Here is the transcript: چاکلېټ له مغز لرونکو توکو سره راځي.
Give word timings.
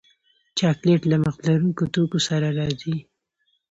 چاکلېټ 0.57 1.01
له 1.11 1.17
مغز 1.23 1.39
لرونکو 1.47 1.83
توکو 1.93 2.19
سره 2.27 2.47
راځي. 2.59 2.95